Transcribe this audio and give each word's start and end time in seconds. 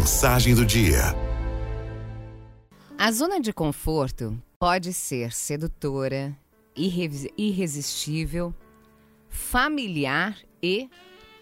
Mensagem 0.00 0.54
do 0.54 0.64
dia. 0.64 1.14
A 2.96 3.12
zona 3.12 3.38
de 3.38 3.52
conforto 3.52 4.42
pode 4.58 4.94
ser 4.94 5.30
sedutora, 5.30 6.34
irre- 6.74 7.30
irresistível, 7.36 8.54
familiar 9.28 10.38
e 10.62 10.88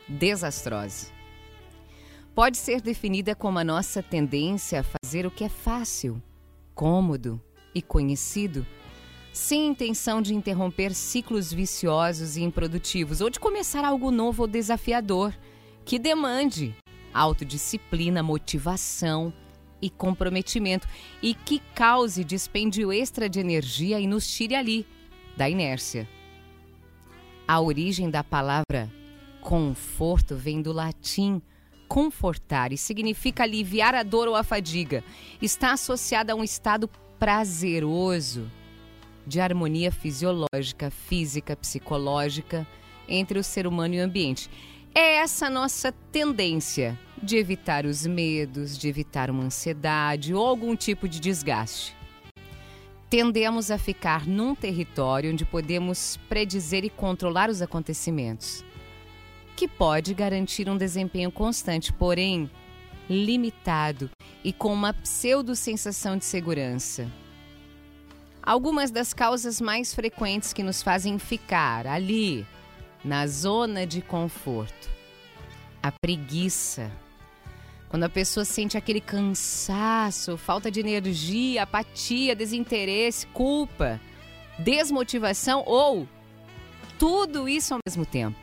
desastrosa. 0.09 1.07
Pode 2.35 2.57
ser 2.57 2.81
definida 2.81 3.33
como 3.33 3.61
a 3.61 3.65
nossa 3.65 4.03
tendência 4.03 4.81
a 4.81 4.85
fazer 4.85 5.25
o 5.25 5.31
que 5.31 5.45
é 5.45 5.49
fácil, 5.49 6.21
cômodo 6.75 7.41
e 7.73 7.81
conhecido, 7.81 8.67
sem 9.33 9.69
intenção 9.69 10.21
de 10.21 10.35
interromper 10.35 10.93
ciclos 10.97 11.53
viciosos 11.53 12.37
e 12.37 12.43
improdutivos 12.43 13.21
ou 13.21 13.31
de 13.31 13.39
começar 13.39 13.85
algo 13.85 14.11
novo 14.11 14.43
ou 14.43 14.49
desafiador 14.49 15.33
que 15.85 15.97
demande 15.97 16.75
autodisciplina, 17.13 18.23
motivação 18.23 19.33
e 19.81 19.89
comprometimento 19.89 20.89
e 21.23 21.35
que 21.35 21.61
cause 21.75 22.25
dispêndio 22.25 22.93
extra 22.93 23.29
de 23.29 23.41
energia 23.41 24.01
e 24.01 24.07
nos 24.07 24.27
tire 24.27 24.55
ali 24.55 24.87
da 25.37 25.49
inércia. 25.49 26.09
A 27.47 27.61
origem 27.61 28.11
da 28.11 28.23
palavra 28.23 28.93
conforto 29.41 30.37
vem 30.37 30.61
do 30.61 30.73
latim 30.73 31.41
confortar 31.89 32.73
e 32.73 32.77
significa 32.77 33.45
aliviar 33.45 33.95
a 33.95 34.03
dor 34.03 34.29
ou 34.29 34.37
a 34.37 34.45
fadiga. 34.45 35.03
Está 35.41 35.73
associada 35.73 36.33
a 36.33 36.37
um 36.37 36.45
estado 36.45 36.89
prazeroso 37.19 38.51
de 39.27 39.41
harmonia 39.41 39.91
fisiológica, 39.91 40.91
física, 40.91 41.57
psicológica 41.57 42.67
entre 43.09 43.39
o 43.39 43.45
ser 43.45 43.67
humano 43.67 43.95
e 43.95 44.01
o 44.01 44.05
ambiente. 44.05 44.51
É 44.95 45.17
essa 45.17 45.49
nossa 45.49 45.93
tendência 46.13 46.99
de 47.23 47.37
evitar 47.37 47.85
os 47.85 48.07
medos, 48.07 48.77
de 48.79 48.89
evitar 48.89 49.31
uma 49.31 49.45
ansiedade 49.45 50.35
ou 50.35 50.47
algum 50.47 50.75
tipo 50.75 51.09
de 51.09 51.21
desgaste. 51.21 51.97
Tendemos 53.11 53.71
a 53.71 53.79
ficar 53.79 54.27
num 54.27 54.55
território 54.55 55.33
onde 55.33 55.45
podemos 55.45 56.19
predizer 56.29 56.85
e 56.85 56.91
controlar 56.91 57.49
os 57.49 57.63
acontecimentos, 57.63 58.65
que 59.57 59.67
pode 59.67 60.13
garantir 60.13 60.69
um 60.69 60.77
desempenho 60.77 61.31
constante, 61.31 61.93
porém 61.93 62.51
limitado 63.09 64.11
e 64.45 64.53
com 64.53 64.73
uma 64.73 64.93
pseudo-sensação 64.93 66.17
de 66.17 66.25
segurança. 66.25 67.11
Algumas 68.43 68.91
das 68.91 69.13
causas 69.13 69.61
mais 69.61 69.95
frequentes 69.95 70.53
que 70.53 70.63
nos 70.63 70.83
fazem 70.83 71.19
ficar 71.19 71.87
ali, 71.87 72.47
na 73.05 73.27
zona 73.27 73.87
de 73.87 74.03
conforto. 74.03 74.91
A 75.83 75.91
preguiça. 75.91 76.91
Quando 77.89 78.05
a 78.05 78.09
pessoa 78.09 78.45
sente 78.45 78.77
aquele 78.77 79.01
cansaço, 79.01 80.37
falta 80.37 80.71
de 80.71 80.81
energia, 80.81 81.63
apatia, 81.63 82.37
desinteresse, 82.37 83.27
culpa, 83.29 83.99
desmotivação 84.59 85.63
ou 85.67 86.07
tudo 86.99 87.49
isso 87.49 87.75
ao 87.75 87.81
mesmo 87.87 88.05
tempo. 88.05 88.37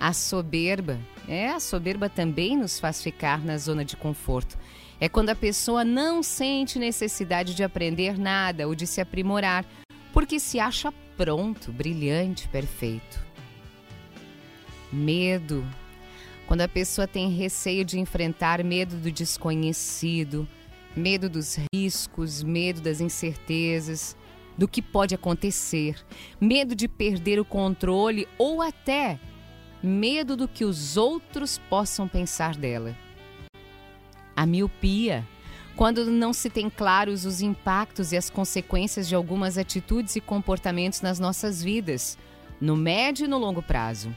A 0.00 0.12
soberba. 0.12 0.98
É, 1.26 1.48
a 1.48 1.60
soberba 1.60 2.08
também 2.08 2.56
nos 2.56 2.80
faz 2.80 3.02
ficar 3.02 3.44
na 3.44 3.58
zona 3.58 3.84
de 3.84 3.96
conforto. 3.96 4.56
É 5.00 5.08
quando 5.08 5.30
a 5.30 5.34
pessoa 5.34 5.84
não 5.84 6.22
sente 6.22 6.78
necessidade 6.78 7.54
de 7.54 7.62
aprender 7.62 8.18
nada 8.18 8.66
ou 8.66 8.74
de 8.74 8.86
se 8.86 9.00
aprimorar, 9.00 9.64
porque 10.12 10.40
se 10.40 10.58
acha 10.58 10.92
pronto, 11.16 11.70
brilhante, 11.70 12.48
perfeito. 12.48 13.26
Medo. 14.90 15.64
Quando 16.48 16.62
a 16.62 16.68
pessoa 16.68 17.06
tem 17.06 17.28
receio 17.28 17.84
de 17.84 18.00
enfrentar 18.00 18.64
medo 18.64 18.96
do 18.96 19.12
desconhecido, 19.12 20.48
medo 20.96 21.28
dos 21.28 21.58
riscos, 21.74 22.42
medo 22.42 22.80
das 22.80 23.02
incertezas, 23.02 24.16
do 24.56 24.66
que 24.66 24.80
pode 24.80 25.14
acontecer, 25.14 26.02
medo 26.40 26.74
de 26.74 26.88
perder 26.88 27.38
o 27.38 27.44
controle 27.44 28.26
ou 28.38 28.62
até 28.62 29.20
medo 29.82 30.38
do 30.38 30.48
que 30.48 30.64
os 30.64 30.96
outros 30.96 31.58
possam 31.68 32.08
pensar 32.08 32.56
dela. 32.56 32.96
A 34.34 34.46
miopia, 34.46 35.28
quando 35.76 36.06
não 36.06 36.32
se 36.32 36.48
tem 36.48 36.70
claros 36.70 37.26
os 37.26 37.42
impactos 37.42 38.10
e 38.10 38.16
as 38.16 38.30
consequências 38.30 39.06
de 39.06 39.14
algumas 39.14 39.58
atitudes 39.58 40.16
e 40.16 40.20
comportamentos 40.20 41.02
nas 41.02 41.20
nossas 41.20 41.62
vidas, 41.62 42.16
no 42.58 42.74
médio 42.74 43.26
e 43.26 43.28
no 43.28 43.36
longo 43.36 43.62
prazo. 43.62 44.10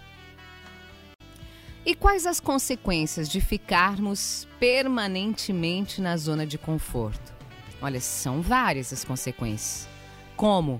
E 1.84 1.96
quais 1.96 2.28
as 2.28 2.40
consequências 2.40 3.28
de 3.28 3.42
ficarmos 3.42 4.48
permanentemente 4.60 6.00
na 6.00 6.16
zona 6.16 6.46
de 6.46 6.58
conforto? 6.58 7.34
Olha, 7.82 8.00
são 8.00 8.40
várias 8.40 8.94
as 8.94 9.04
consequências. 9.04 9.90
Como 10.36 10.80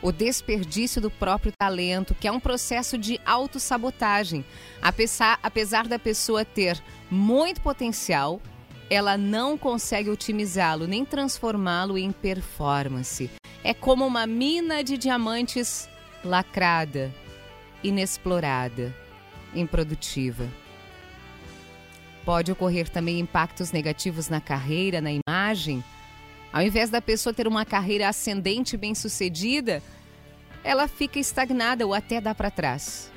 o 0.00 0.12
desperdício 0.12 1.00
do 1.00 1.10
próprio 1.10 1.52
talento, 1.58 2.14
que 2.14 2.28
é 2.28 2.32
um 2.32 2.38
processo 2.38 2.96
de 2.96 3.20
autossabotagem. 3.26 4.44
Apesar, 4.80 5.40
apesar 5.42 5.88
da 5.88 5.98
pessoa 5.98 6.44
ter 6.44 6.80
muito 7.10 7.60
potencial, 7.60 8.40
ela 8.88 9.18
não 9.18 9.58
consegue 9.58 10.08
otimizá-lo 10.08 10.86
nem 10.86 11.04
transformá-lo 11.04 11.98
em 11.98 12.12
performance. 12.12 13.28
É 13.64 13.74
como 13.74 14.06
uma 14.06 14.24
mina 14.24 14.84
de 14.84 14.96
diamantes 14.96 15.88
lacrada, 16.24 17.12
inexplorada, 17.82 18.94
improdutiva. 19.54 20.46
Pode 22.24 22.52
ocorrer 22.52 22.88
também 22.88 23.18
impactos 23.18 23.72
negativos 23.72 24.28
na 24.28 24.40
carreira, 24.40 25.00
na 25.00 25.10
imagem. 25.10 25.82
Ao 26.52 26.62
invés 26.62 26.90
da 26.90 27.00
pessoa 27.00 27.32
ter 27.32 27.46
uma 27.48 27.64
carreira 27.64 28.08
ascendente 28.08 28.74
e 28.74 28.78
bem-sucedida, 28.78 29.82
ela 30.62 30.86
fica 30.86 31.18
estagnada 31.18 31.86
ou 31.86 31.94
até 31.94 32.20
dá 32.20 32.34
para 32.34 32.50
trás. 32.50 33.10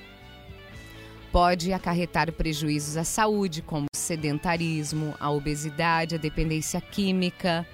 Pode 1.31 1.71
acarretar 1.71 2.31
prejuízos 2.31 2.97
à 2.97 3.03
saúde, 3.03 3.61
como 3.61 3.87
sedentarismo, 3.95 5.15
a 5.19 5.31
obesidade, 5.31 6.15
a 6.15 6.17
dependência 6.17 6.79
química, 6.81 7.65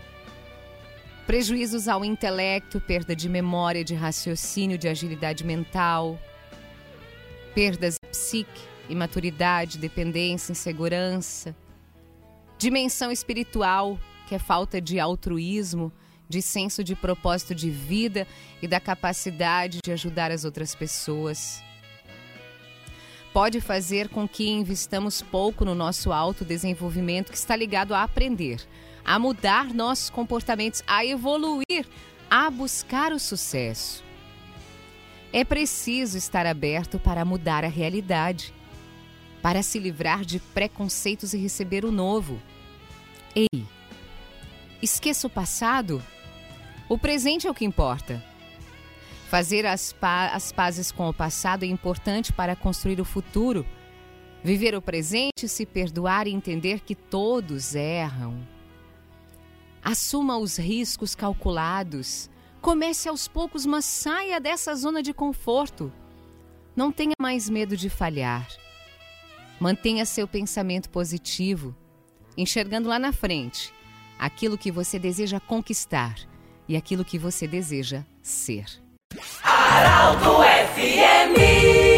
prejuízos 1.26 1.88
ao 1.88 2.06
intelecto, 2.06 2.80
perda 2.80 3.16
de 3.16 3.28
memória, 3.28 3.84
de 3.84 3.94
raciocínio, 3.94 4.78
de 4.78 4.88
agilidade 4.88 5.44
mental, 5.44 6.20
perdas 7.54 7.97
psique, 8.08 8.62
imaturidade, 8.90 9.78
dependência, 9.78 10.52
insegurança, 10.52 11.56
dimensão 12.58 13.12
espiritual, 13.12 14.00
que 14.28 14.36
é 14.36 14.40
falta 14.40 14.82
de 14.82 15.00
altruísmo, 15.00 15.92
de 16.30 16.42
senso 16.42 16.84
de 16.84 16.96
propósito 16.96 17.56
de 17.56 17.70
vida 17.70 18.28
e 18.62 18.68
da 18.68 18.80
capacidade 18.80 19.80
de 19.84 19.92
ajudar 19.92 20.32
as 20.32 20.44
outras 20.44 20.76
pessoas. 20.76 21.64
Pode 23.32 23.62
fazer 23.62 24.10
com 24.10 24.28
que 24.28 24.50
investamos 24.50 25.22
pouco 25.22 25.64
no 25.64 25.76
nosso 25.76 26.12
autodesenvolvimento, 26.12 27.32
que 27.32 27.38
está 27.38 27.56
ligado 27.56 27.94
a 27.94 28.04
aprender, 28.04 28.62
a 29.06 29.20
mudar 29.20 29.74
nossos 29.74 30.10
comportamentos, 30.10 30.84
a 30.88 31.06
evoluir, 31.06 31.86
a 32.30 32.50
buscar 32.50 33.12
o 33.12 33.20
sucesso. 33.20 34.07
É 35.32 35.44
preciso 35.44 36.18
estar 36.18 36.46
aberto 36.46 37.00
para 37.00 37.26
mudar 37.26 37.64
a 37.64 37.68
realidade, 37.68 38.54
para 39.42 39.62
se 39.62 39.78
livrar 39.78 40.24
de 40.24 40.40
preconceitos 40.40 41.34
e 41.34 41.38
receber 41.38 41.86
o 41.86 41.92
novo. 41.92 42.42
Ei, 43.36 43.66
esqueça 44.82 45.28
o 45.28 45.30
passado. 45.30 46.02
O 46.90 46.98
presente 46.98 47.48
é 47.48 47.52
o 47.52 47.54
que 47.54 47.66
importa. 47.66 48.24
Fazer 49.30 49.66
as, 49.66 49.92
pa 49.92 50.30
as 50.30 50.54
pazes 50.54 50.92
com 50.92 51.10
o 51.10 51.14
passado 51.14 51.64
é 51.64 51.68
importante 51.68 52.32
para 52.32 52.56
construir 52.56 53.02
o 53.02 53.06
futuro. 53.06 53.66
Viver 54.42 54.74
o 54.74 54.82
presente, 54.82 55.48
se 55.48 55.66
perdoar 55.66 56.28
e 56.28 56.34
entender 56.34 56.80
que 56.80 56.96
todos 56.96 57.76
erram. 57.76 58.40
Assuma 59.84 60.38
os 60.38 60.58
riscos 60.58 61.14
calculados. 61.14 62.30
Comece 62.62 63.08
aos 63.08 63.28
poucos, 63.28 63.66
mas 63.66 63.86
saia 63.86 64.40
dessa 64.40 64.76
zona 64.76 65.02
de 65.02 65.14
conforto. 65.14 65.92
Não 66.76 66.92
tenha 66.92 67.14
mais 67.20 67.50
medo 67.50 67.76
de 67.76 67.90
falhar. 67.90 68.48
Mantenha 69.60 70.06
seu 70.06 70.28
pensamento 70.28 70.90
positivo, 70.90 71.76
enxergando 72.38 72.90
lá 72.90 73.00
na 73.00 73.12
frente 73.12 73.74
aquilo 74.20 74.58
que 74.58 74.72
você 74.72 75.00
deseja 75.00 75.40
conquistar 75.40 76.16
e 76.68 76.76
aquilo 76.76 77.06
que 77.06 77.18
você 77.18 77.48
deseja 77.48 78.04
ser. 78.22 78.66
Araldo 79.44 80.38
FMI 80.76 81.97